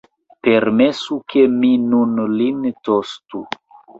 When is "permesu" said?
0.45-1.17